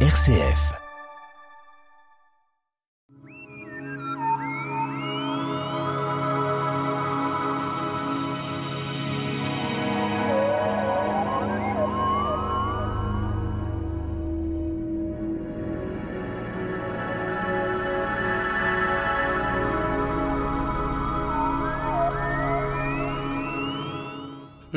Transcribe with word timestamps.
RCF. 0.00 0.85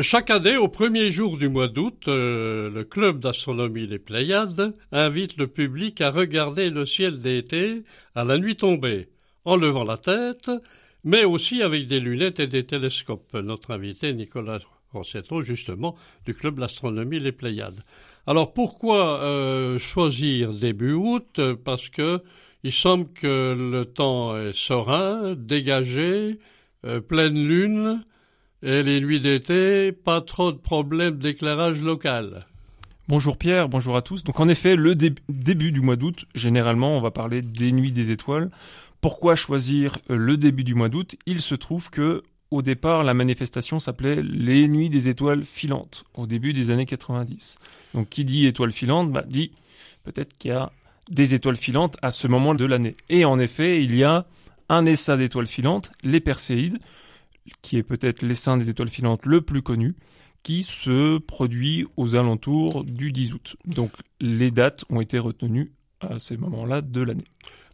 Chaque 0.01 0.29
année, 0.29 0.55
au 0.55 0.67
premier 0.67 1.11
jour 1.11 1.37
du 1.37 1.49
mois 1.49 1.67
d'août, 1.67 2.07
euh, 2.07 2.69
le 2.69 2.83
club 2.83 3.19
d'astronomie 3.19 3.87
Les 3.87 3.99
Pléiades 3.99 4.73
invite 4.91 5.37
le 5.37 5.47
public 5.47 5.99
à 5.99 6.11
regarder 6.11 6.69
le 6.69 6.85
ciel 6.85 7.19
d'été 7.19 7.83
à 8.15 8.23
la 8.23 8.37
nuit 8.37 8.55
tombée, 8.55 9.09
en 9.45 9.55
levant 9.55 9.83
la 9.83 9.97
tête, 9.97 10.51
mais 11.03 11.25
aussi 11.25 11.61
avec 11.61 11.87
des 11.87 11.99
lunettes 11.99 12.39
et 12.39 12.47
des 12.47 12.65
télescopes. 12.65 13.33
Notre 13.33 13.71
invité, 13.71 14.13
Nicolas 14.13 14.59
Rossetto, 14.93 15.41
justement, 15.41 15.95
du 16.25 16.33
club 16.33 16.59
d'astronomie 16.59 17.19
Les 17.19 17.31
Pléiades. 17.31 17.83
Alors 18.27 18.53
pourquoi 18.53 19.21
euh, 19.21 19.79
choisir 19.79 20.53
début 20.53 20.93
août? 20.93 21.41
Parce 21.65 21.89
que 21.89 22.21
il 22.63 22.71
semble 22.71 23.11
que 23.13 23.55
le 23.57 23.85
temps 23.85 24.37
est 24.37 24.55
serein, 24.55 25.33
dégagé, 25.35 26.39
euh, 26.85 27.01
pleine 27.01 27.43
lune, 27.43 28.03
et 28.61 28.83
les 28.83 28.99
nuits 28.99 29.19
d'été, 29.19 29.91
pas 29.91 30.21
trop 30.21 30.51
de 30.51 30.57
problèmes 30.57 31.17
d'éclairage 31.17 31.81
local. 31.81 32.45
Bonjour 33.07 33.37
Pierre, 33.37 33.69
bonjour 33.69 33.95
à 33.95 34.01
tous. 34.01 34.23
Donc 34.23 34.39
en 34.39 34.47
effet, 34.47 34.75
le 34.75 34.95
début 34.95 35.71
du 35.71 35.81
mois 35.81 35.95
d'août, 35.95 36.25
généralement 36.35 36.97
on 36.97 37.01
va 37.01 37.11
parler 37.11 37.41
des 37.41 37.71
nuits 37.71 37.91
des 37.91 38.11
étoiles. 38.11 38.51
Pourquoi 39.01 39.35
choisir 39.35 39.97
le 40.09 40.37
début 40.37 40.63
du 40.63 40.75
mois 40.75 40.89
d'août? 40.89 41.15
Il 41.25 41.41
se 41.41 41.55
trouve 41.55 41.89
que 41.89 42.23
au 42.51 42.61
départ, 42.63 43.03
la 43.03 43.13
manifestation 43.13 43.77
s'appelait 43.77 44.23
les 44.23 44.67
nuits 44.67 44.89
des 44.89 45.07
étoiles 45.07 45.43
filantes, 45.43 46.03
au 46.15 46.25
début 46.25 46.51
des 46.51 46.71
années 46.71 46.87
90. 46.87 47.59
Donc 47.93 48.09
qui 48.09 48.25
dit 48.25 48.47
étoiles 48.47 48.71
filantes 48.71 49.11
bah, 49.11 49.23
dit 49.25 49.51
peut-être 50.03 50.37
qu'il 50.37 50.51
y 50.51 50.53
a 50.53 50.71
des 51.09 51.33
étoiles 51.35 51.55
filantes 51.55 51.97
à 52.01 52.11
ce 52.11 52.27
moment 52.27 52.55
de 52.55 52.65
l'année. 52.65 52.95
Et 53.09 53.23
en 53.23 53.39
effet, 53.39 53.83
il 53.83 53.95
y 53.95 54.03
a 54.03 54.25
un 54.67 54.85
essa 54.85 55.17
d'étoiles 55.17 55.47
filantes, 55.47 55.91
les 56.03 56.19
Perséides, 56.19 56.77
qui 57.61 57.77
est 57.77 57.83
peut-être 57.83 58.21
l'essaim 58.21 58.57
des 58.57 58.69
étoiles 58.69 58.89
filantes 58.89 59.25
le 59.25 59.41
plus 59.41 59.61
connu, 59.61 59.95
qui 60.43 60.63
se 60.63 61.17
produit 61.17 61.85
aux 61.97 62.15
alentours 62.15 62.83
du 62.83 63.11
10 63.11 63.33
août. 63.33 63.55
Donc 63.65 63.91
les 64.21 64.51
dates 64.51 64.85
ont 64.89 65.01
été 65.01 65.19
retenues 65.19 65.71
à 65.99 66.17
ces 66.19 66.37
moments-là 66.37 66.81
de 66.81 67.01
l'année. 67.01 67.25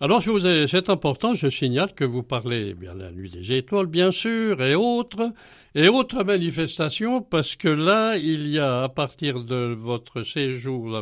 Alors, 0.01 0.21
c'est 0.21 0.89
important, 0.89 1.35
je 1.35 1.47
signale 1.47 1.93
que 1.93 2.03
vous 2.03 2.21
parlez 2.21 2.73
bien 2.73 2.93
la 2.95 3.11
nuit 3.11 3.29
des 3.29 3.53
étoiles, 3.53 3.85
bien 3.85 4.11
sûr, 4.11 4.61
et 4.61 4.75
autres, 4.75 5.31
et 5.73 5.87
autres 5.87 6.21
manifestations, 6.23 7.21
parce 7.21 7.55
que 7.55 7.69
là, 7.69 8.17
il 8.17 8.47
y 8.49 8.59
a, 8.59 8.83
à 8.83 8.89
partir 8.89 9.45
de 9.45 9.73
votre 9.73 10.23
séjour, 10.23 11.01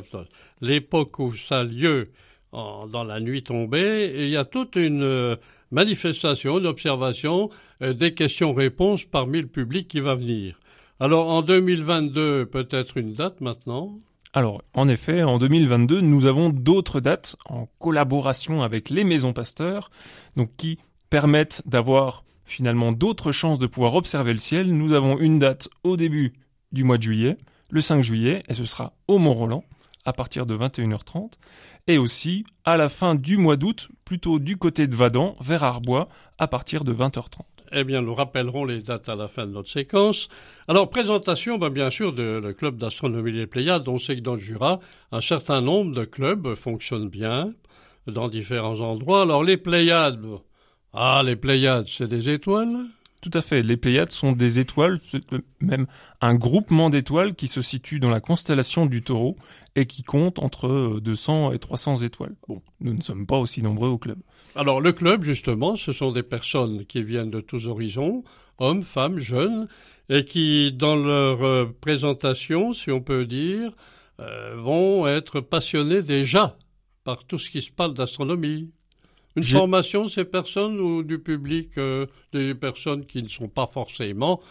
l'époque 0.62 1.18
où 1.18 1.34
ça 1.34 1.62
a 1.62 1.64
lieu 1.64 2.12
dans 2.52 3.04
la 3.04 3.20
nuit 3.20 3.42
tombée, 3.42 4.14
il 4.16 4.30
y 4.30 4.38
a 4.38 4.46
toute 4.46 4.76
une 4.76 5.38
manifestation, 5.74 6.60
d'observation, 6.60 7.50
euh, 7.82 7.94
des 7.94 8.14
questions-réponses 8.14 9.04
parmi 9.04 9.42
le 9.42 9.48
public 9.48 9.88
qui 9.88 10.00
va 10.00 10.16
venir. 10.16 10.60
Alors 11.00 11.30
en 11.30 11.42
2022, 11.42 12.46
peut-être 12.46 12.98
une 12.98 13.14
date 13.14 13.42
maintenant? 13.42 13.98
Alors, 14.36 14.64
en 14.74 14.88
effet, 14.88 15.22
en 15.22 15.38
2022, 15.38 16.02
nous 16.02 16.26
avons 16.26 16.50
d'autres 16.50 17.00
dates 17.00 17.36
en 17.48 17.68
collaboration 17.78 18.64
avec 18.64 18.90
les 18.90 19.04
maisons 19.04 19.34
pasteurs, 19.34 19.92
donc 20.36 20.50
qui 20.58 20.80
permettent 21.10 21.62
d'avoir 21.68 22.24
finalement 22.46 22.92
d'autres 22.92 23.32
chances 23.32 23.60
de 23.60 23.68
pouvoir 23.68 23.94
observer 23.96 24.34
le 24.34 24.40
ciel. 24.40 24.74
Nous 24.74 24.94
avons 24.94 25.20
une 25.20 25.38
date 25.38 25.70
au 25.84 25.98
début 25.98 26.34
du 26.72 26.84
mois 26.84 26.98
de 26.98 27.04
juillet, 27.04 27.38
le 27.70 27.82
5 27.82 28.02
juillet, 28.02 28.42
et 28.48 28.54
ce 28.56 28.66
sera 28.66 28.94
au 29.08 29.20
Mont-Roland 29.20 29.64
à 30.06 30.14
partir 30.14 30.46
de 30.46 30.58
21h30, 30.58 31.34
et 31.88 31.98
aussi 31.98 32.46
à 32.66 32.78
la 32.78 32.90
fin 32.90 33.16
du 33.16 33.38
mois 33.38 33.58
d'août, 33.58 33.90
plutôt 34.06 34.40
du 34.40 34.58
côté 34.58 34.88
de 34.88 34.96
Vadan, 34.96 35.36
vers 35.42 35.64
Arbois, 35.64 36.08
à 36.38 36.48
partir 36.48 36.84
de 36.84 36.94
20h30. 36.94 37.42
Eh 37.76 37.84
bien, 37.84 38.02
nous 38.02 38.14
rappellerons 38.14 38.66
les 38.66 38.82
dates 38.82 39.10
à 39.10 39.16
la 39.16 39.28
fin 39.28 39.48
de 39.48 39.52
notre 39.52 39.70
séquence. 39.70 40.30
Alors, 40.68 40.90
présentation, 40.90 41.58
ben, 41.58 41.70
bien 41.70 41.90
sûr, 41.90 42.14
de 42.14 42.40
le 42.44 42.54
club 42.54 42.78
d'astronomie 42.78 43.32
des 43.32 43.48
Pléiades. 43.48 43.88
On 43.88 43.98
sait 43.98 44.16
que 44.16 44.22
dans 44.22 44.34
le 44.34 44.40
Jura, 44.40 44.80
un 45.12 45.22
certain 45.22 45.62
nombre 45.62 45.94
de 45.94 46.06
clubs 46.06 46.54
fonctionnent 46.56 47.10
bien 47.10 47.54
dans 48.06 48.30
différents 48.30 48.80
endroits. 48.80 49.24
Alors, 49.24 49.44
les 49.44 49.58
Pléiades, 49.58 50.24
ah, 50.94 51.24
les 51.26 51.36
Pléiades, 51.36 51.88
c'est 51.88 52.08
des 52.08 52.30
étoiles? 52.30 52.86
Tout 53.24 53.32
à 53.34 53.42
fait. 53.42 53.64
Les 53.64 53.78
Pléiades 53.78 54.12
sont 54.12 54.34
des 54.34 54.60
étoiles, 54.60 55.00
même 55.62 55.88
un 56.20 56.36
groupement 56.36 56.90
d'étoiles 56.90 57.36
qui 57.36 57.48
se 57.48 57.62
situe 57.62 58.02
dans 58.02 58.10
la 58.10 58.20
constellation 58.20 58.86
du 58.86 59.02
taureau 59.02 59.38
et 59.76 59.86
qui 59.86 60.04
compte 60.04 60.40
entre 60.40 61.00
200 61.02 61.50
euh, 61.52 61.54
et 61.54 61.60
300 61.60 61.98
étoiles. 61.98 62.36
Bon, 62.50 62.62
nous 62.82 62.94
ne 62.94 63.02
sommes 63.02 63.26
pas 63.26 63.38
aussi 63.38 63.64
nombreux 63.64 63.88
au 63.88 63.98
club. 63.98 64.18
Alors 64.56 64.82
le 64.82 64.92
club, 64.92 65.24
justement, 65.24 65.78
ce 65.78 65.94
sont 65.94 66.12
des 66.12 66.22
personnes 66.22 66.86
qui 66.86 67.02
viennent 67.02 67.32
de 67.32 67.40
tous 67.40 67.68
horizons, 67.68 68.26
hommes, 68.58 68.84
femmes, 68.84 69.20
jeunes, 69.20 69.70
et 70.10 70.26
qui, 70.26 70.74
dans 70.74 70.98
leur 70.98 71.44
euh, 71.44 71.66
présentation, 71.80 72.74
si 72.74 72.92
on 72.92 73.00
peut 73.00 73.26
dire, 73.26 73.72
euh, 74.20 74.56
vont 74.58 75.08
être 75.08 75.40
passionnés 75.40 76.04
déjà 76.04 76.58
par 77.06 77.24
tout 77.24 77.40
ce 77.40 77.50
qui 77.50 77.62
se 77.62 77.72
parle 77.72 77.94
d'astronomie, 77.94 78.72
une 79.36 79.44
formation, 79.44 80.08
ces 80.08 80.26
personnes 80.26 80.80
ou 80.80 81.04
du 81.04 81.20
public, 81.20 81.78
euh, 81.78 82.06
des 82.34 82.54
personnes 82.54 83.06
qui 83.06 83.24
ne 83.24 83.28
sont 83.28 83.48
pas 83.48 83.68
forcément 83.68 84.42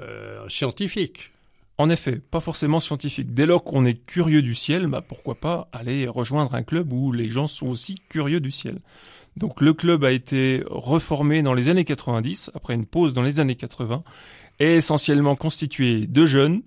euh, 0.00 0.48
scientifiques? 0.48 1.30
En 1.78 1.88
effet, 1.88 2.18
pas 2.18 2.40
forcément 2.40 2.80
scientifiques. 2.80 3.32
Dès 3.32 3.46
lors 3.46 3.64
qu'on 3.64 3.84
est 3.84 3.94
curieux 3.94 4.42
du 4.42 4.54
ciel, 4.54 4.86
bah 4.86 5.00
pourquoi 5.00 5.34
pas 5.34 5.68
aller 5.72 6.06
rejoindre 6.06 6.54
un 6.54 6.62
club 6.62 6.92
où 6.92 7.12
les 7.12 7.28
gens 7.28 7.46
sont 7.46 7.66
aussi 7.66 7.96
curieux 8.08 8.40
du 8.40 8.50
ciel. 8.50 8.78
Donc 9.36 9.60
le 9.60 9.72
club 9.72 10.04
a 10.04 10.12
été 10.12 10.62
reformé 10.66 11.42
dans 11.42 11.54
les 11.54 11.70
années 11.70 11.84
90, 11.84 12.50
après 12.54 12.74
une 12.74 12.84
pause 12.84 13.14
dans 13.14 13.22
les 13.22 13.40
années 13.40 13.54
80, 13.54 14.02
et 14.60 14.76
essentiellement 14.76 15.34
constitué 15.34 16.06
de 16.06 16.26
jeunes 16.26 16.62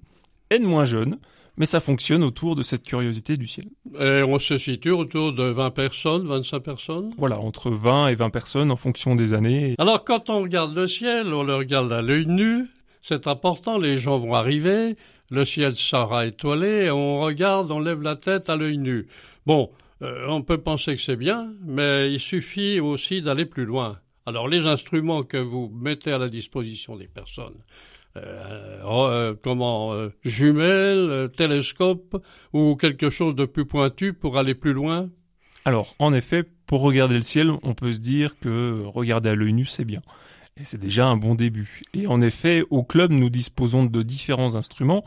et 0.50 0.60
de 0.60 0.66
moins 0.66 0.86
jeunes, 0.86 1.20
mais 1.58 1.66
ça 1.66 1.80
fonctionne 1.80 2.24
autour 2.24 2.56
de 2.56 2.62
cette 2.62 2.84
curiosité 2.84 3.38
du 3.38 3.48
ciel. 3.48 3.66
Et 4.00 4.24
on 4.24 4.40
se 4.40 4.58
situe 4.58 4.92
autour 4.92 5.34
de 5.34 5.44
20 5.44 5.72
personnes, 5.72 6.28
25 6.28 6.60
personnes? 6.60 7.14
Voilà, 7.18 7.40
entre 7.40 7.72
20 7.72 8.08
et 8.08 8.16
20 8.16 8.30
personnes 8.30 8.72
en 8.72 8.76
fonction 8.76 9.16
des 9.16 9.34
années. 9.34 9.76
Alors 9.78 10.04
quand 10.04 10.30
on 10.30 10.42
regarde 10.42 10.76
le 10.76 10.88
ciel, 10.88 11.34
on 11.34 11.44
le 11.44 11.56
regarde 11.56 11.92
à 11.92 12.02
l'œil 12.02 12.26
nu, 12.26 12.66
c'est 13.02 13.28
important, 13.28 13.78
les 13.78 13.98
gens 13.98 14.18
vont 14.18 14.34
arriver, 14.34 14.96
le 15.32 15.46
ciel 15.46 15.76
sera 15.76 16.26
étoilé, 16.26 16.86
et 16.86 16.92
on 16.92 17.20
regarde, 17.20 17.72
on 17.72 17.80
lève 17.80 18.02
la 18.02 18.16
tête 18.16 18.50
à 18.50 18.56
l'œil 18.56 18.78
nu. 18.78 19.08
Bon, 19.46 19.70
euh, 20.02 20.26
on 20.28 20.42
peut 20.42 20.58
penser 20.58 20.96
que 20.96 21.02
c'est 21.02 21.16
bien, 21.16 21.54
mais 21.64 22.12
il 22.12 22.20
suffit 22.20 22.80
aussi 22.80 23.22
d'aller 23.22 23.46
plus 23.46 23.66
loin. 23.66 24.00
Alors 24.26 24.48
les 24.48 24.66
instruments 24.66 25.24
que 25.24 25.38
vous 25.38 25.72
mettez 25.74 26.12
à 26.12 26.18
la 26.18 26.30
disposition 26.30 26.96
des 26.96 27.08
personnes, 27.08 27.58
euh, 28.18 28.82
euh, 28.84 29.36
comment 29.42 29.94
euh, 29.94 30.10
jumelles, 30.24 31.30
télescope 31.36 32.24
ou 32.54 32.76
quelque 32.76 33.10
chose 33.10 33.36
de 33.36 33.46
plus 33.46 33.66
pointu 33.66 34.14
pour 34.14 34.38
aller 34.38 34.56
plus 34.56 34.74
loin? 34.74 35.10
Alors, 35.66 35.96
en 36.00 36.14
effet, 36.14 36.44
pour 36.66 36.82
regarder 36.82 37.16
le 37.16 37.22
ciel, 37.22 37.52
on 37.64 37.74
peut 37.74 37.92
se 37.92 38.00
dire 38.00 38.38
que 38.40 38.84
regarder 38.86 39.30
à 39.30 39.36
l'œil 39.36 39.54
nu, 39.54 39.66
c'est 39.66 39.86
bien. 39.86 40.02
Et 40.58 40.64
c'est 40.64 40.80
déjà 40.80 41.08
un 41.08 41.18
bon 41.18 41.36
début. 41.36 41.82
Et 41.94 42.08
en 42.08 42.22
effet, 42.22 42.64
au 42.70 42.84
club, 42.84 43.12
nous 43.12 43.30
disposons 43.30 43.86
de 43.86 44.04
différents 44.04 44.56
instruments 44.56 45.04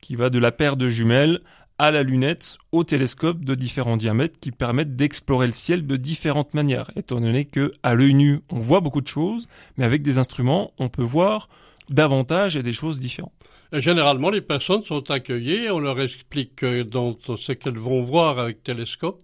qui 0.00 0.16
va 0.16 0.28
de 0.30 0.38
la 0.38 0.52
paire 0.52 0.76
de 0.76 0.88
jumelles 0.88 1.40
à 1.78 1.90
la 1.90 2.02
lunette, 2.02 2.58
au 2.72 2.84
télescope 2.84 3.42
de 3.42 3.54
différents 3.54 3.96
diamètres 3.96 4.38
qui 4.38 4.50
permettent 4.50 4.96
d'explorer 4.96 5.46
le 5.46 5.52
ciel 5.52 5.86
de 5.86 5.96
différentes 5.96 6.52
manières, 6.52 6.90
étant 6.94 7.22
donné 7.22 7.46
que 7.46 7.72
à 7.82 7.94
l'œil 7.94 8.12
nu, 8.12 8.40
on 8.50 8.58
voit 8.58 8.80
beaucoup 8.80 9.00
de 9.00 9.06
choses, 9.06 9.48
mais 9.78 9.86
avec 9.86 10.02
des 10.02 10.18
instruments, 10.18 10.72
on 10.78 10.90
peut 10.90 11.02
voir 11.02 11.48
davantage 11.90 12.56
et 12.56 12.62
des 12.62 12.72
choses 12.72 12.98
différentes. 12.98 13.32
Généralement, 13.72 14.30
les 14.30 14.40
personnes 14.40 14.82
sont 14.82 15.10
accueillies, 15.10 15.70
on 15.70 15.78
leur 15.78 16.00
explique 16.00 16.64
dans 16.64 17.16
ce 17.36 17.52
qu'elles 17.52 17.78
vont 17.78 18.02
voir 18.02 18.38
avec 18.38 18.62
télescope. 18.62 19.20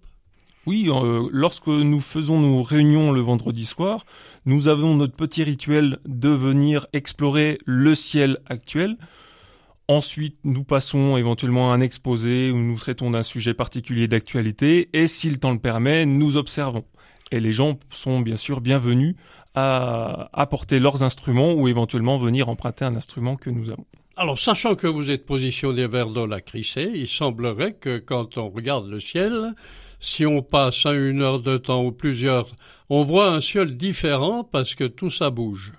Oui, 0.66 0.88
euh, 0.88 1.28
lorsque 1.30 1.68
nous 1.68 2.00
faisons 2.00 2.40
nos 2.40 2.60
réunions 2.60 3.12
le 3.12 3.20
vendredi 3.20 3.64
soir, 3.64 4.04
nous 4.46 4.66
avons 4.66 4.96
notre 4.96 5.14
petit 5.14 5.44
rituel 5.44 5.98
de 6.06 6.28
venir 6.28 6.88
explorer 6.92 7.56
le 7.66 7.94
ciel 7.94 8.38
actuel. 8.46 8.96
Ensuite, 9.86 10.36
nous 10.42 10.64
passons 10.64 11.16
éventuellement 11.16 11.70
à 11.70 11.76
un 11.76 11.80
exposé 11.80 12.50
où 12.50 12.58
nous 12.58 12.76
traitons 12.76 13.12
d'un 13.12 13.22
sujet 13.22 13.54
particulier 13.54 14.08
d'actualité 14.08 14.88
et 14.92 15.06
si 15.06 15.30
le 15.30 15.38
temps 15.38 15.52
le 15.52 15.60
permet, 15.60 16.04
nous 16.04 16.36
observons. 16.36 16.84
Et 17.32 17.40
les 17.40 17.52
gens 17.52 17.78
sont 17.90 18.20
bien 18.20 18.36
sûr 18.36 18.60
bienvenus 18.60 19.16
à 19.54 20.28
apporter 20.32 20.78
leurs 20.78 21.02
instruments 21.02 21.54
ou 21.54 21.66
éventuellement 21.66 22.18
venir 22.18 22.48
emprunter 22.48 22.84
un 22.84 22.94
instrument 22.94 23.36
que 23.36 23.50
nous 23.50 23.70
avons. 23.70 23.86
Alors, 24.16 24.38
sachant 24.38 24.74
que 24.74 24.86
vous 24.86 25.10
êtes 25.10 25.26
positionné 25.26 25.86
vers 25.86 26.08
la 26.08 26.40
Crissé, 26.40 26.90
il 26.94 27.08
semblerait 27.08 27.74
que 27.74 27.98
quand 27.98 28.38
on 28.38 28.48
regarde 28.48 28.88
le 28.88 29.00
ciel, 29.00 29.54
si 30.00 30.24
on 30.24 30.42
passe 30.42 30.86
à 30.86 30.92
une 30.92 31.20
heure 31.20 31.40
de 31.40 31.58
temps 31.58 31.84
ou 31.84 31.92
plusieurs, 31.92 32.48
on 32.88 33.02
voit 33.02 33.28
un 33.28 33.40
ciel 33.40 33.76
différent 33.76 34.44
parce 34.44 34.74
que 34.74 34.84
tout 34.84 35.10
ça 35.10 35.30
bouge. 35.30 35.72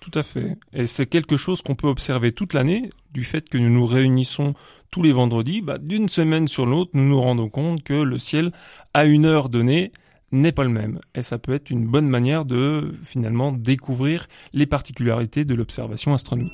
Tout 0.00 0.18
à 0.18 0.22
fait. 0.22 0.56
Et 0.72 0.86
c'est 0.86 1.06
quelque 1.06 1.36
chose 1.36 1.62
qu'on 1.62 1.74
peut 1.74 1.88
observer 1.88 2.32
toute 2.32 2.54
l'année, 2.54 2.90
du 3.12 3.24
fait 3.24 3.48
que 3.48 3.58
nous 3.58 3.70
nous 3.70 3.86
réunissons 3.86 4.54
tous 4.90 5.02
les 5.02 5.12
vendredis. 5.12 5.60
Bah, 5.60 5.78
D'une 5.78 6.08
semaine 6.08 6.48
sur 6.48 6.66
l'autre, 6.66 6.90
nous 6.94 7.08
nous 7.08 7.20
rendons 7.20 7.48
compte 7.48 7.82
que 7.82 7.94
le 7.94 8.18
ciel, 8.18 8.52
à 8.94 9.04
une 9.04 9.26
heure 9.26 9.48
donnée, 9.48 9.92
n'est 10.32 10.52
pas 10.52 10.64
le 10.64 10.70
même. 10.70 11.00
Et 11.14 11.22
ça 11.22 11.38
peut 11.38 11.52
être 11.52 11.70
une 11.70 11.86
bonne 11.86 12.08
manière 12.08 12.44
de 12.44 12.92
finalement 13.02 13.52
découvrir 13.52 14.26
les 14.52 14.66
particularités 14.66 15.44
de 15.44 15.54
l'observation 15.54 16.14
astronomique. 16.14 16.52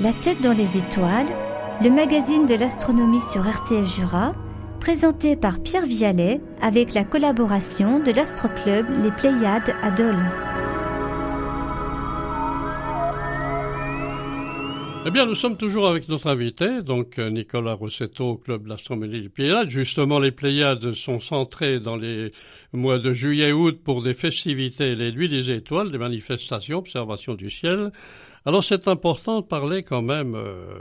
La 0.00 0.12
tête 0.12 0.40
dans 0.40 0.56
les 0.56 0.78
étoiles, 0.78 1.28
le 1.82 1.90
magazine 1.90 2.46
de 2.46 2.54
l'astronomie 2.54 3.20
sur 3.20 3.46
RCF 3.46 3.96
Jura, 3.96 4.32
présenté 4.80 5.36
par 5.36 5.60
Pierre 5.60 5.84
Vialet 5.84 6.40
avec 6.62 6.94
la 6.94 7.04
collaboration 7.04 7.98
de 7.98 8.10
l'Astroclub 8.10 8.86
Les 9.02 9.10
Pléiades 9.10 9.74
à 9.82 9.90
Dole. 9.90 10.49
Eh 15.10 15.12
bien, 15.12 15.26
nous 15.26 15.34
sommes 15.34 15.56
toujours 15.56 15.88
avec 15.88 16.08
notre 16.08 16.28
invité, 16.28 16.82
donc 16.82 17.18
euh, 17.18 17.30
Nicolas 17.30 17.72
Rossetto, 17.72 18.36
Club 18.36 18.68
d'Astronomie 18.68 19.08
des 19.08 19.28
Pléiades. 19.28 19.68
Justement, 19.68 20.20
les 20.20 20.30
Pléiades 20.30 20.92
sont 20.92 21.18
centrées 21.18 21.80
dans 21.80 21.96
les 21.96 22.30
mois 22.72 23.00
de 23.00 23.12
juillet-août 23.12 23.80
pour 23.82 24.04
des 24.04 24.14
festivités, 24.14 24.94
les 24.94 25.10
nuits 25.10 25.28
des 25.28 25.50
étoiles, 25.50 25.90
des 25.90 25.98
manifestations, 25.98 26.78
observations 26.78 27.34
du 27.34 27.50
ciel. 27.50 27.90
Alors 28.46 28.62
c'est 28.62 28.86
important 28.86 29.40
de 29.40 29.46
parler 29.46 29.82
quand 29.82 30.00
même 30.00 30.36
euh, 30.36 30.78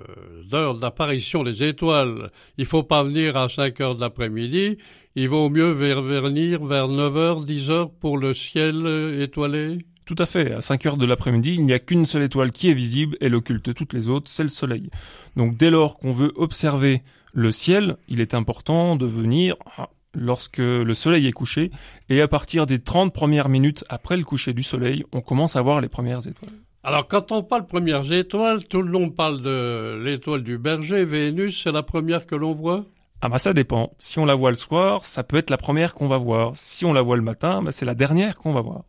d'heure 0.47 0.75
d'apparition 0.75 1.41
des 1.41 1.63
étoiles. 1.63 2.29
Il 2.59 2.67
faut 2.67 2.83
pas 2.83 3.03
venir 3.03 3.35
à 3.35 3.49
5 3.49 3.81
heures 3.81 3.95
de 3.95 4.01
l'après-midi. 4.01 4.77
Il 5.15 5.27
vaut 5.27 5.49
mieux 5.49 5.71
venir 5.71 6.63
vers 6.63 6.87
9 6.87 7.17
heures, 7.17 7.43
10 7.45 7.71
heures 7.71 7.91
pour 7.91 8.19
le 8.19 8.35
ciel 8.35 8.85
euh, 8.85 9.23
étoilé. 9.23 9.79
Tout 10.09 10.15
à 10.17 10.25
fait. 10.25 10.55
À 10.55 10.61
5 10.61 10.87
heures 10.87 10.97
de 10.97 11.05
l'après-midi, 11.05 11.53
il 11.53 11.63
n'y 11.63 11.71
a 11.71 11.77
qu'une 11.77 12.07
seule 12.07 12.23
étoile 12.23 12.49
qui 12.51 12.67
est 12.67 12.73
visible, 12.73 13.15
elle 13.21 13.35
occulte 13.35 13.75
toutes 13.75 13.93
les 13.93 14.09
autres, 14.09 14.27
c'est 14.27 14.41
le 14.41 14.49
Soleil. 14.49 14.89
Donc 15.35 15.55
dès 15.55 15.69
lors 15.69 15.97
qu'on 15.97 16.09
veut 16.09 16.31
observer 16.35 17.03
le 17.31 17.51
ciel, 17.51 17.95
il 18.07 18.19
est 18.19 18.33
important 18.33 18.95
de 18.95 19.05
venir 19.05 19.55
ah, 19.77 19.89
lorsque 20.15 20.57
le 20.57 20.93
soleil 20.95 21.27
est 21.27 21.31
couché, 21.31 21.69
et 22.09 22.21
à 22.21 22.27
partir 22.27 22.65
des 22.65 22.79
30 22.79 23.13
premières 23.13 23.49
minutes 23.49 23.83
après 23.87 24.17
le 24.17 24.23
coucher 24.23 24.51
du 24.53 24.63
soleil, 24.63 25.03
on 25.11 25.21
commence 25.21 25.55
à 25.55 25.61
voir 25.61 25.79
les 25.79 25.89
premières 25.89 26.27
étoiles. 26.27 26.55
Alors, 26.83 27.07
quand 27.07 27.31
on 27.31 27.43
parle 27.43 27.67
premières 27.67 28.11
étoiles, 28.11 28.63
tout 28.67 28.81
le 28.81 28.89
monde 28.89 29.15
parle 29.15 29.43
de 29.43 30.01
l'étoile 30.03 30.41
du 30.41 30.57
berger, 30.57 31.05
Vénus, 31.05 31.61
c'est 31.61 31.71
la 31.71 31.83
première 31.83 32.25
que 32.25 32.33
l'on 32.33 32.55
voit? 32.55 32.83
Ah 33.21 33.29
bah 33.29 33.37
ça 33.37 33.53
dépend. 33.53 33.91
Si 33.99 34.17
on 34.17 34.25
la 34.25 34.33
voit 34.33 34.49
le 34.49 34.57
soir, 34.57 35.05
ça 35.05 35.23
peut 35.23 35.37
être 35.37 35.51
la 35.51 35.57
première 35.57 35.93
qu'on 35.93 36.07
va 36.07 36.17
voir. 36.17 36.53
Si 36.55 36.83
on 36.83 36.93
la 36.93 37.03
voit 37.03 37.15
le 37.15 37.21
matin, 37.21 37.61
bah 37.61 37.71
c'est 37.71 37.85
la 37.85 37.93
dernière 37.93 38.39
qu'on 38.39 38.53
va 38.53 38.61
voir. 38.61 38.85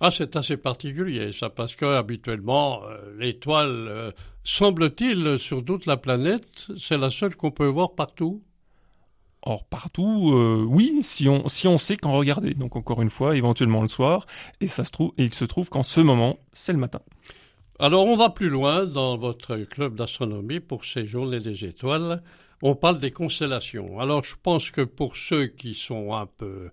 Ah, 0.00 0.10
c'est 0.10 0.36
assez 0.36 0.56
particulier, 0.56 1.32
ça, 1.32 1.50
parce 1.50 1.76
que 1.76 1.84
habituellement, 1.84 2.82
euh, 2.84 3.14
l'étoile, 3.18 3.86
euh, 3.88 4.10
semble-t-il, 4.42 5.38
sur 5.38 5.64
toute 5.64 5.86
la 5.86 5.96
planète, 5.96 6.68
c'est 6.76 6.98
la 6.98 7.10
seule 7.10 7.36
qu'on 7.36 7.52
peut 7.52 7.66
voir 7.66 7.94
partout. 7.94 8.42
Or 9.46 9.64
partout, 9.64 10.32
euh, 10.32 10.64
oui, 10.66 11.00
si 11.02 11.28
on 11.28 11.48
si 11.48 11.68
on 11.68 11.76
sait 11.76 11.98
qu'en 11.98 12.12
regarder. 12.12 12.54
Donc 12.54 12.76
encore 12.76 13.02
une 13.02 13.10
fois, 13.10 13.36
éventuellement 13.36 13.82
le 13.82 13.88
soir, 13.88 14.26
et 14.60 14.66
ça 14.66 14.84
se 14.84 14.90
trouve 14.90 15.12
et 15.18 15.24
il 15.24 15.34
se 15.34 15.44
trouve 15.44 15.68
qu'en 15.68 15.82
ce 15.82 16.00
moment, 16.00 16.38
c'est 16.54 16.72
le 16.72 16.78
matin. 16.78 17.00
Alors 17.78 18.06
on 18.06 18.16
va 18.16 18.30
plus 18.30 18.48
loin 18.48 18.86
dans 18.86 19.18
votre 19.18 19.56
club 19.56 19.96
d'astronomie 19.96 20.60
pour 20.60 20.86
ces 20.86 21.06
journées 21.06 21.40
des 21.40 21.66
étoiles. 21.66 22.22
On 22.62 22.74
parle 22.74 22.98
des 22.98 23.10
constellations. 23.10 24.00
Alors 24.00 24.24
je 24.24 24.34
pense 24.42 24.70
que 24.70 24.80
pour 24.80 25.16
ceux 25.16 25.48
qui 25.48 25.74
sont 25.74 26.14
un 26.14 26.26
peu 26.26 26.70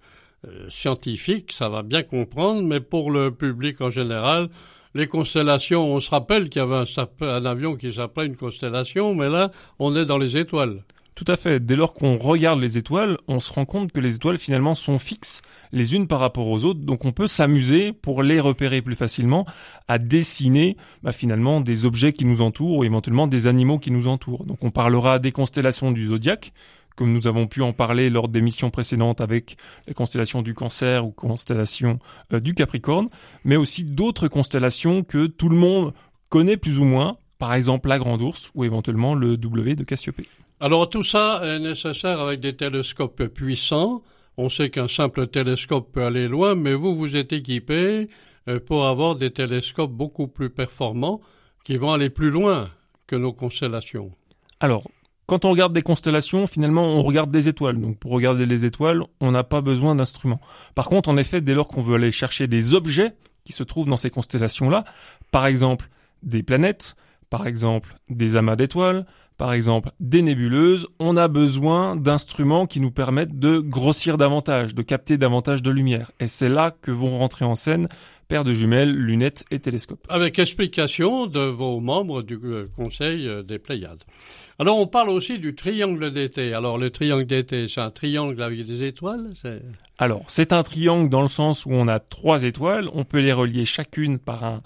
euh, 0.47 0.69
scientifiques, 0.69 1.51
ça 1.51 1.69
va 1.69 1.83
bien 1.83 2.03
comprendre, 2.03 2.63
mais 2.63 2.79
pour 2.79 3.11
le 3.11 3.31
public 3.31 3.81
en 3.81 3.89
général, 3.89 4.49
les 4.93 5.07
constellations, 5.07 5.85
on 5.85 5.99
se 5.99 6.09
rappelle 6.09 6.49
qu'il 6.49 6.61
y 6.61 6.65
avait 6.65 6.75
un, 6.75 7.25
un 7.25 7.45
avion 7.45 7.75
qui 7.75 7.93
s'appelait 7.93 8.25
une 8.25 8.35
constellation, 8.35 9.15
mais 9.15 9.29
là, 9.29 9.51
on 9.79 9.95
est 9.95 10.05
dans 10.05 10.17
les 10.17 10.37
étoiles. 10.37 10.83
Tout 11.13 11.25
à 11.31 11.35
fait. 11.35 11.59
Dès 11.59 11.75
lors 11.75 11.93
qu'on 11.93 12.17
regarde 12.17 12.59
les 12.59 12.79
étoiles, 12.79 13.17
on 13.27 13.39
se 13.39 13.53
rend 13.53 13.65
compte 13.65 13.91
que 13.91 13.99
les 13.99 14.15
étoiles 14.15 14.39
finalement 14.39 14.73
sont 14.73 14.97
fixes 14.97 15.43
les 15.71 15.93
unes 15.93 16.07
par 16.07 16.19
rapport 16.19 16.47
aux 16.47 16.63
autres. 16.63 16.79
Donc 16.79 17.05
on 17.05 17.11
peut 17.11 17.27
s'amuser 17.27 17.93
pour 17.93 18.23
les 18.23 18.39
repérer 18.39 18.81
plus 18.81 18.95
facilement 18.95 19.45
à 19.87 19.99
dessiner 19.99 20.77
bah, 21.03 21.11
finalement 21.11 21.61
des 21.61 21.85
objets 21.85 22.13
qui 22.13 22.25
nous 22.25 22.41
entourent 22.41 22.77
ou 22.77 22.83
éventuellement 22.83 23.27
des 23.27 23.45
animaux 23.45 23.77
qui 23.77 23.91
nous 23.91 24.07
entourent. 24.07 24.45
Donc 24.45 24.63
on 24.63 24.71
parlera 24.71 25.19
des 25.19 25.31
constellations 25.31 25.91
du 25.91 26.07
zodiaque 26.07 26.53
comme 26.95 27.13
nous 27.13 27.27
avons 27.27 27.47
pu 27.47 27.61
en 27.61 27.73
parler 27.73 28.09
lors 28.09 28.27
des 28.27 28.41
missions 28.41 28.69
précédentes 28.69 29.21
avec 29.21 29.57
les 29.87 29.93
constellations 29.93 30.41
du 30.41 30.53
Cancer 30.53 31.05
ou 31.05 31.11
constellations 31.11 31.99
euh, 32.33 32.39
du 32.39 32.53
Capricorne, 32.53 33.09
mais 33.43 33.55
aussi 33.55 33.83
d'autres 33.83 34.27
constellations 34.27 35.03
que 35.03 35.27
tout 35.27 35.49
le 35.49 35.55
monde 35.55 35.93
connaît 36.29 36.57
plus 36.57 36.79
ou 36.79 36.85
moins, 36.85 37.17
par 37.39 37.53
exemple 37.53 37.89
la 37.89 37.99
Grande 37.99 38.21
Ourse 38.21 38.51
ou 38.55 38.63
éventuellement 38.63 39.15
le 39.15 39.37
W 39.37 39.75
de 39.75 39.83
Cassiopée. 39.83 40.27
Alors 40.59 40.89
tout 40.89 41.03
ça 41.03 41.41
est 41.43 41.59
nécessaire 41.59 42.19
avec 42.19 42.39
des 42.39 42.55
télescopes 42.55 43.25
puissants. 43.27 44.03
On 44.37 44.49
sait 44.49 44.69
qu'un 44.69 44.87
simple 44.87 45.27
télescope 45.27 45.91
peut 45.91 46.03
aller 46.03 46.27
loin, 46.27 46.55
mais 46.55 46.73
vous, 46.73 46.95
vous 46.95 47.15
êtes 47.15 47.33
équipé 47.33 48.09
euh, 48.47 48.59
pour 48.59 48.85
avoir 48.85 49.15
des 49.15 49.31
télescopes 49.31 49.91
beaucoup 49.91 50.27
plus 50.27 50.49
performants 50.49 51.21
qui 51.63 51.77
vont 51.77 51.93
aller 51.93 52.09
plus 52.09 52.29
loin 52.29 52.69
que 53.07 53.15
nos 53.15 53.33
constellations. 53.33 54.11
Alors, 54.59 54.83
quand 55.31 55.45
on 55.45 55.51
regarde 55.51 55.71
des 55.71 55.81
constellations, 55.81 56.45
finalement, 56.45 56.83
on 56.83 57.01
regarde 57.01 57.31
des 57.31 57.47
étoiles. 57.47 57.79
Donc, 57.79 57.97
pour 57.97 58.11
regarder 58.11 58.45
les 58.45 58.65
étoiles, 58.65 59.01
on 59.21 59.31
n'a 59.31 59.45
pas 59.45 59.61
besoin 59.61 59.95
d'instruments. 59.95 60.41
Par 60.75 60.89
contre, 60.89 61.07
en 61.07 61.15
effet, 61.15 61.39
dès 61.39 61.53
lors 61.53 61.69
qu'on 61.69 61.79
veut 61.79 61.95
aller 61.95 62.11
chercher 62.11 62.47
des 62.47 62.73
objets 62.73 63.13
qui 63.45 63.53
se 63.53 63.63
trouvent 63.63 63.87
dans 63.87 63.95
ces 63.95 64.09
constellations-là, 64.09 64.83
par 65.31 65.45
exemple 65.45 65.87
des 66.21 66.43
planètes, 66.43 66.97
par 67.31 67.47
exemple 67.47 67.95
des 68.09 68.35
amas 68.35 68.55
d'étoiles, 68.55 69.07
par 69.37 69.53
exemple 69.53 69.89
des 69.99 70.21
nébuleuses, 70.21 70.87
on 70.99 71.17
a 71.17 71.27
besoin 71.27 71.95
d'instruments 71.95 72.67
qui 72.67 72.79
nous 72.79 72.91
permettent 72.91 73.39
de 73.39 73.57
grossir 73.57 74.17
davantage, 74.17 74.75
de 74.75 74.83
capter 74.83 75.17
davantage 75.17 75.63
de 75.63 75.71
lumière. 75.71 76.11
Et 76.19 76.27
c'est 76.27 76.49
là 76.49 76.75
que 76.81 76.91
vont 76.91 77.17
rentrer 77.17 77.45
en 77.45 77.55
scène 77.55 77.87
paires 78.27 78.43
de 78.43 78.53
jumelles, 78.53 78.93
lunettes 78.93 79.45
et 79.49 79.59
télescopes. 79.59 80.05
Avec 80.09 80.39
explication 80.39 81.25
de 81.25 81.39
vos 81.39 81.79
membres 81.79 82.21
du 82.21 82.39
euh, 82.43 82.65
Conseil 82.77 83.27
euh, 83.27 83.43
des 83.43 83.59
Pléiades. 83.59 84.03
Alors 84.59 84.77
on 84.77 84.87
parle 84.87 85.09
aussi 85.09 85.39
du 85.39 85.55
triangle 85.55 86.13
d'été. 86.13 86.53
Alors 86.53 86.77
le 86.77 86.91
triangle 86.91 87.25
d'été, 87.25 87.67
c'est 87.67 87.81
un 87.81 87.89
triangle 87.89 88.41
avec 88.41 88.65
des 88.65 88.83
étoiles 88.83 89.33
Alors 89.97 90.23
c'est 90.27 90.53
un 90.53 90.63
triangle 90.63 91.09
dans 91.09 91.21
le 91.21 91.27
sens 91.27 91.65
où 91.65 91.71
on 91.71 91.87
a 91.87 91.99
trois 91.99 92.43
étoiles, 92.43 92.87
on 92.93 93.03
peut 93.05 93.19
les 93.19 93.33
relier 93.33 93.65
chacune 93.65 94.19
par 94.19 94.43
un 94.43 94.61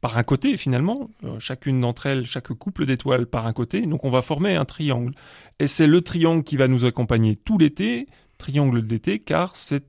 par 0.00 0.18
un 0.18 0.22
côté 0.22 0.56
finalement, 0.56 1.10
euh, 1.24 1.38
chacune 1.38 1.80
d'entre 1.80 2.06
elles, 2.06 2.26
chaque 2.26 2.48
couple 2.48 2.86
d'étoiles 2.86 3.26
par 3.26 3.46
un 3.46 3.52
côté, 3.52 3.82
donc 3.82 4.04
on 4.04 4.10
va 4.10 4.22
former 4.22 4.54
un 4.56 4.64
triangle. 4.64 5.12
Et 5.58 5.66
c'est 5.66 5.86
le 5.86 6.00
triangle 6.02 6.44
qui 6.44 6.56
va 6.56 6.68
nous 6.68 6.84
accompagner 6.84 7.36
tout 7.36 7.58
l'été, 7.58 8.06
triangle 8.38 8.86
d'été, 8.86 9.18
car 9.18 9.56
c'est 9.56 9.84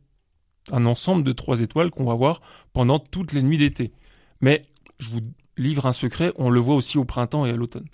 un 0.72 0.86
ensemble 0.86 1.24
de 1.24 1.32
trois 1.32 1.62
étoiles 1.62 1.92
qu'on 1.92 2.06
va 2.06 2.16
voir 2.16 2.42
pendant 2.74 3.00
toutes 3.00 3.34
les 3.34 3.42
nuits 3.42 3.58
d'été. 3.58 3.92
Mais 4.42 4.66
je 5.00 5.10
vous 5.10 5.22
livre 5.58 5.86
un 5.86 5.94
secret, 5.94 6.32
on 6.36 6.50
le 6.50 6.60
voit 6.60 6.76
aussi 6.76 6.98
au 6.98 7.06
printemps 7.06 7.46
et 7.46 7.52
à 7.52 7.56
l'automne. 7.56 7.88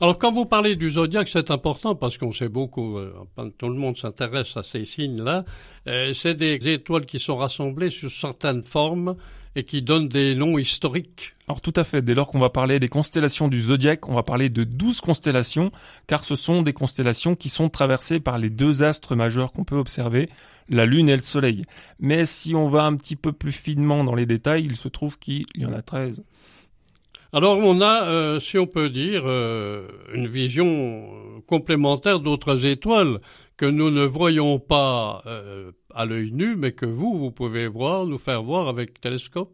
Alors 0.00 0.18
quand 0.18 0.30
vous 0.30 0.44
parlez 0.44 0.76
du 0.76 0.90
zodiaque, 0.90 1.28
c'est 1.28 1.50
important 1.50 1.94
parce 1.94 2.18
qu'on 2.18 2.32
sait 2.32 2.50
beaucoup, 2.50 2.98
euh, 2.98 3.14
tout 3.56 3.68
le 3.68 3.76
monde 3.76 3.96
s'intéresse 3.96 4.54
à 4.56 4.62
ces 4.62 4.84
signes-là. 4.84 5.46
Euh, 5.88 6.12
c'est 6.12 6.34
des 6.34 6.58
étoiles 6.68 7.06
qui 7.06 7.18
sont 7.18 7.36
rassemblées 7.36 7.88
sur 7.88 8.10
certaines 8.10 8.62
formes 8.62 9.16
et 9.56 9.64
qui 9.64 9.80
donnent 9.80 10.08
des 10.08 10.34
noms 10.34 10.58
historiques. 10.58 11.32
Alors 11.48 11.62
tout 11.62 11.72
à 11.76 11.82
fait, 11.82 12.02
dès 12.02 12.14
lors 12.14 12.28
qu'on 12.28 12.38
va 12.38 12.50
parler 12.50 12.78
des 12.78 12.88
constellations 12.88 13.48
du 13.48 13.58
zodiaque, 13.58 14.06
on 14.06 14.14
va 14.14 14.22
parler 14.22 14.50
de 14.50 14.64
douze 14.64 15.00
constellations, 15.00 15.72
car 16.06 16.24
ce 16.24 16.34
sont 16.34 16.60
des 16.60 16.74
constellations 16.74 17.34
qui 17.34 17.48
sont 17.48 17.70
traversées 17.70 18.20
par 18.20 18.38
les 18.38 18.50
deux 18.50 18.82
astres 18.82 19.16
majeurs 19.16 19.52
qu'on 19.52 19.64
peut 19.64 19.76
observer, 19.76 20.28
la 20.68 20.84
Lune 20.84 21.08
et 21.08 21.16
le 21.16 21.22
Soleil. 21.22 21.64
Mais 21.98 22.26
si 22.26 22.54
on 22.54 22.68
va 22.68 22.84
un 22.84 22.94
petit 22.96 23.16
peu 23.16 23.32
plus 23.32 23.52
finement 23.52 24.04
dans 24.04 24.14
les 24.14 24.26
détails, 24.26 24.66
il 24.66 24.76
se 24.76 24.88
trouve 24.88 25.18
qu'il 25.18 25.46
y 25.54 25.64
en 25.64 25.72
a 25.72 25.80
treize. 25.80 26.22
Alors 27.32 27.58
on 27.58 27.80
a, 27.80 28.04
euh, 28.04 28.40
si 28.40 28.58
on 28.58 28.66
peut 28.66 28.90
dire, 28.90 29.22
euh, 29.24 29.88
une 30.12 30.26
vision 30.26 31.42
complémentaire 31.46 32.20
d'autres 32.20 32.66
étoiles 32.66 33.20
que 33.56 33.66
nous 33.66 33.90
ne 33.90 34.04
voyons 34.04 34.58
pas 34.58 35.22
euh, 35.26 35.72
à 35.96 36.04
l'œil 36.04 36.30
nu, 36.32 36.56
mais 36.56 36.72
que 36.72 36.86
vous, 36.86 37.18
vous 37.18 37.30
pouvez 37.30 37.66
voir, 37.66 38.06
nous 38.06 38.18
faire 38.18 38.42
voir 38.42 38.68
avec 38.68 39.00
télescope. 39.00 39.52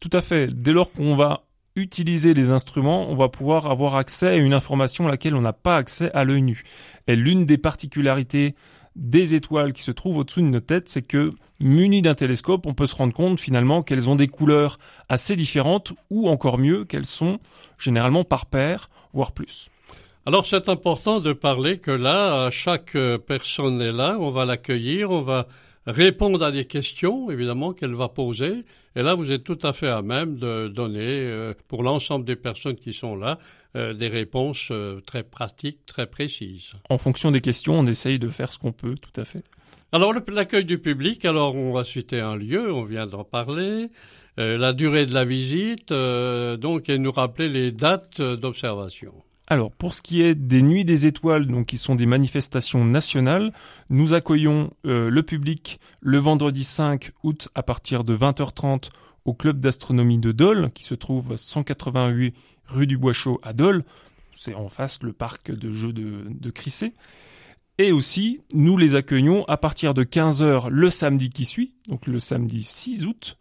Tout 0.00 0.10
à 0.12 0.20
fait. 0.20 0.46
Dès 0.46 0.72
lors 0.72 0.92
qu'on 0.92 1.16
va 1.16 1.44
utiliser 1.74 2.34
les 2.34 2.50
instruments, 2.50 3.08
on 3.10 3.16
va 3.16 3.28
pouvoir 3.28 3.70
avoir 3.70 3.96
accès 3.96 4.28
à 4.28 4.36
une 4.36 4.52
information 4.52 5.06
à 5.06 5.10
laquelle 5.10 5.34
on 5.34 5.40
n'a 5.40 5.52
pas 5.52 5.76
accès 5.76 6.10
à 6.12 6.24
l'œil 6.24 6.42
nu. 6.42 6.62
Et 7.06 7.16
l'une 7.16 7.46
des 7.46 7.58
particularités 7.58 8.54
des 8.96 9.34
étoiles 9.34 9.72
qui 9.72 9.82
se 9.82 9.92
trouvent 9.92 10.18
au-dessous 10.18 10.40
de 10.40 10.46
nos 10.46 10.60
têtes, 10.60 10.88
c'est 10.88 11.06
que 11.06 11.32
munis 11.60 12.02
d'un 12.02 12.14
télescope, 12.14 12.66
on 12.66 12.74
peut 12.74 12.86
se 12.86 12.96
rendre 12.96 13.14
compte 13.14 13.40
finalement 13.40 13.82
qu'elles 13.82 14.08
ont 14.08 14.16
des 14.16 14.28
couleurs 14.28 14.78
assez 15.08 15.36
différentes 15.36 15.92
ou 16.10 16.28
encore 16.28 16.58
mieux 16.58 16.84
qu'elles 16.84 17.06
sont 17.06 17.38
généralement 17.78 18.24
par 18.24 18.46
paire, 18.46 18.90
voire 19.12 19.32
plus. 19.32 19.70
Alors 20.26 20.46
c'est 20.46 20.68
important 20.68 21.20
de 21.20 21.32
parler 21.32 21.78
que 21.78 21.92
là, 21.92 22.50
chaque 22.50 22.96
personne 23.26 23.80
est 23.80 23.92
là, 23.92 24.18
on 24.20 24.30
va 24.30 24.44
l'accueillir, 24.44 25.10
on 25.10 25.22
va 25.22 25.46
répondre 25.88 26.44
à 26.44 26.52
des 26.52 26.66
questions, 26.66 27.30
évidemment, 27.30 27.72
qu'elle 27.72 27.94
va 27.94 28.08
poser. 28.08 28.64
Et 28.94 29.02
là, 29.02 29.14
vous 29.14 29.32
êtes 29.32 29.42
tout 29.42 29.58
à 29.62 29.72
fait 29.72 29.88
à 29.88 30.02
même 30.02 30.36
de 30.36 30.68
donner, 30.68 31.00
euh, 31.00 31.54
pour 31.66 31.82
l'ensemble 31.82 32.24
des 32.24 32.36
personnes 32.36 32.76
qui 32.76 32.92
sont 32.92 33.16
là, 33.16 33.38
euh, 33.74 33.94
des 33.94 34.08
réponses 34.08 34.68
euh, 34.70 35.00
très 35.00 35.22
pratiques, 35.22 35.86
très 35.86 36.06
précises. 36.06 36.72
En 36.90 36.98
fonction 36.98 37.30
des 37.30 37.40
questions, 37.40 37.78
on 37.78 37.86
essaye 37.86 38.18
de 38.18 38.28
faire 38.28 38.52
ce 38.52 38.58
qu'on 38.58 38.72
peut, 38.72 38.96
tout 38.96 39.18
à 39.18 39.24
fait. 39.24 39.44
Alors, 39.90 40.12
l'accueil 40.28 40.66
du 40.66 40.78
public, 40.78 41.24
alors 41.24 41.54
on 41.54 41.72
va 41.72 41.84
citer 41.84 42.20
un 42.20 42.36
lieu, 42.36 42.70
on 42.72 42.84
vient 42.84 43.06
d'en 43.06 43.24
parler. 43.24 43.88
la 44.36 44.72
durée 44.72 45.06
de 45.06 45.14
la 45.14 45.24
visite, 45.24 45.88
donc, 45.90 46.88
et 46.90 46.98
nous 46.98 47.10
rappeler 47.10 47.48
les 47.48 47.72
dates 47.72 48.20
d'observation. 48.20 49.14
Alors, 49.50 49.72
pour 49.72 49.94
ce 49.94 50.02
qui 50.02 50.20
est 50.20 50.34
des 50.34 50.60
Nuits 50.60 50.84
des 50.84 51.06
Étoiles, 51.06 51.46
donc 51.46 51.66
qui 51.66 51.78
sont 51.78 51.94
des 51.94 52.04
manifestations 52.04 52.84
nationales, 52.84 53.54
nous 53.88 54.12
accueillons 54.12 54.70
euh, 54.84 55.08
le 55.08 55.22
public 55.22 55.80
le 56.02 56.18
vendredi 56.18 56.64
5 56.64 57.12
août 57.22 57.48
à 57.54 57.62
partir 57.62 58.04
de 58.04 58.14
20h30 58.14 58.90
au 59.24 59.32
club 59.32 59.58
d'astronomie 59.58 60.18
de 60.18 60.32
Dole, 60.32 60.70
qui 60.72 60.84
se 60.84 60.94
trouve 60.94 61.34
188 61.34 62.34
rue 62.66 62.86
du 62.86 62.98
Bois-Chaud 62.98 63.40
à 63.42 63.54
Dole. 63.54 63.84
C'est 64.36 64.54
en 64.54 64.68
face 64.68 65.02
le 65.02 65.14
parc 65.14 65.50
de 65.50 65.72
jeux 65.72 65.94
de, 65.94 66.26
de 66.28 66.50
Crissé. 66.50 66.92
Et 67.78 67.90
aussi, 67.90 68.40
nous 68.52 68.76
les 68.76 68.96
accueillons 68.96 69.46
à 69.46 69.56
partir 69.56 69.94
de 69.94 70.04
15h 70.04 70.68
le 70.68 70.90
samedi 70.90 71.30
qui 71.30 71.46
suit, 71.46 71.72
donc 71.88 72.06
le 72.06 72.20
samedi 72.20 72.62
6 72.62 73.06
août, 73.06 73.38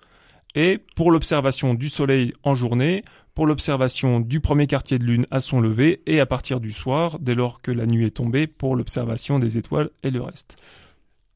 et 0.55 0.79
pour 0.95 1.11
l'observation 1.11 1.73
du 1.73 1.89
soleil 1.89 2.31
en 2.43 2.55
journée, 2.55 3.03
pour 3.37 3.45
l'observation 3.45 4.19
du 4.19 4.39
premier 4.39 4.65
quartier 4.65 4.97
de 4.97 5.03
lune 5.03 5.27
à 5.29 5.39
son 5.39 5.61
lever 5.61 6.01
et 6.07 6.19
à 6.19 6.25
partir 6.25 6.59
du 6.59 6.71
soir, 6.71 7.19
dès 7.19 7.35
lors 7.35 7.61
que 7.61 7.69
la 7.69 7.85
nuit 7.85 8.03
est 8.03 8.17
tombée, 8.17 8.47
pour 8.47 8.75
l'observation 8.75 9.37
des 9.37 9.59
étoiles 9.59 9.91
et 10.01 10.09
le 10.09 10.23
reste. 10.23 10.57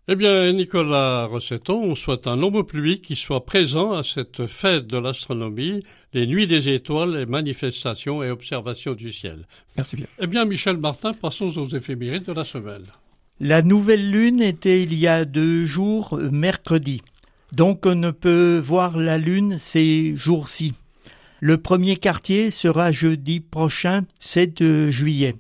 Eh 0.07 0.15
bien, 0.15 0.51
Nicolas 0.51 1.25
Rossetton, 1.25 1.75
on 1.75 1.93
souhaite 1.93 2.25
un 2.25 2.37
nombre 2.37 2.63
public 2.63 3.03
qui 3.03 3.15
soit 3.15 3.45
présent 3.45 3.91
à 3.91 4.01
cette 4.01 4.47
fête 4.47 4.87
de 4.87 4.97
l'astronomie, 4.97 5.83
les 6.11 6.25
nuits 6.25 6.47
des 6.47 6.69
étoiles, 6.69 7.17
les 7.17 7.27
manifestations 7.27 8.23
et 8.23 8.31
observations 8.31 8.93
du 8.93 9.13
ciel. 9.13 9.45
Merci 9.77 9.97
bien. 9.97 10.07
Eh 10.17 10.25
bien, 10.25 10.43
Michel 10.45 10.77
Martin, 10.77 11.13
passons 11.13 11.55
aux 11.55 11.67
éphémérides 11.67 12.25
de 12.25 12.33
la 12.33 12.45
semaine. 12.45 12.85
La 13.39 13.61
nouvelle 13.61 14.09
lune 14.09 14.41
était 14.41 14.81
il 14.81 14.95
y 14.95 15.05
a 15.05 15.23
deux 15.23 15.65
jours, 15.65 16.19
mercredi. 16.31 17.03
Donc 17.51 17.85
on 17.85 17.93
ne 17.93 18.09
peut 18.09 18.57
voir 18.57 18.97
la 18.97 19.19
lune 19.19 19.59
ces 19.59 20.15
jours-ci. 20.15 20.73
Le 21.43 21.57
premier 21.57 21.95
quartier 21.95 22.51
sera 22.51 22.91
jeudi 22.91 23.39
prochain, 23.39 24.03
7 24.19 24.91
juillet. 24.91 25.35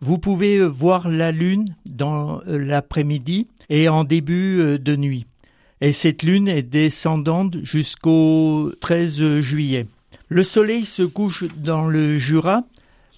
Vous 0.00 0.18
pouvez 0.18 0.66
voir 0.66 1.08
la 1.08 1.30
lune 1.30 1.64
dans 1.86 2.40
euh, 2.48 2.58
l'après-midi 2.58 3.46
et 3.70 3.88
en 3.88 4.02
début 4.02 4.58
euh, 4.58 4.78
de 4.78 4.96
nuit. 4.96 5.26
Et 5.80 5.92
cette 5.92 6.24
lune 6.24 6.48
est 6.48 6.64
descendante 6.64 7.56
jusqu'au 7.62 8.72
13 8.80 9.38
juillet. 9.38 9.86
Le 10.28 10.42
soleil 10.42 10.84
se 10.84 11.04
couche 11.04 11.44
dans 11.56 11.86
le 11.86 12.18
Jura 12.18 12.64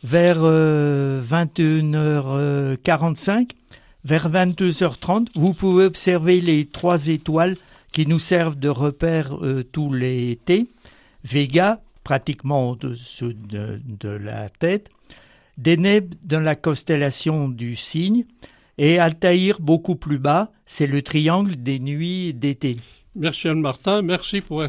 vers 0.04 0.40
21h45. 0.40 2.36
Euh, 2.36 2.76
vers 4.04 4.30
22h30, 4.30 5.28
vous 5.36 5.54
pouvez 5.54 5.86
observer 5.86 6.42
les 6.42 6.66
trois 6.66 7.06
étoiles 7.06 7.56
qui 7.92 8.06
nous 8.06 8.18
servent 8.18 8.58
de 8.58 8.68
repère 8.68 9.38
tout 9.72 9.92
l'été. 9.92 10.68
Vega, 11.24 11.80
pratiquement 12.04 12.70
au-dessus 12.70 13.34
de, 13.34 14.08
la 14.08 14.48
tête, 14.48 14.90
Deneb 15.58 16.14
dans 16.22 16.40
la 16.40 16.54
constellation 16.54 17.48
du 17.48 17.76
Cygne 17.76 18.24
et 18.78 18.98
Altaïr 18.98 19.58
beaucoup 19.60 19.96
plus 19.96 20.18
bas, 20.18 20.52
c'est 20.64 20.86
le 20.86 21.02
triangle 21.02 21.56
des 21.56 21.78
nuits 21.78 22.32
d'été. 22.32 22.76
Merci 23.14 23.48
Anne 23.48 23.60
Martin, 23.60 24.02
merci 24.02 24.40
pour 24.40 24.62
un 24.62 24.68